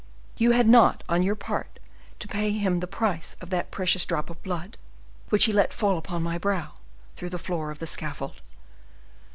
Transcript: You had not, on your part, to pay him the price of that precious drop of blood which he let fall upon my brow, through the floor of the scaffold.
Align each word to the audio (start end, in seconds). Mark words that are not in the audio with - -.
You 0.35 0.53
had 0.53 0.67
not, 0.67 1.03
on 1.07 1.21
your 1.21 1.35
part, 1.35 1.77
to 2.17 2.27
pay 2.27 2.49
him 2.53 2.79
the 2.79 2.87
price 2.87 3.35
of 3.39 3.51
that 3.51 3.69
precious 3.69 4.03
drop 4.03 4.31
of 4.31 4.41
blood 4.41 4.75
which 5.29 5.45
he 5.45 5.53
let 5.53 5.71
fall 5.71 5.95
upon 5.99 6.23
my 6.23 6.39
brow, 6.39 6.71
through 7.15 7.29
the 7.29 7.37
floor 7.37 7.69
of 7.69 7.77
the 7.77 7.85
scaffold. 7.85 8.41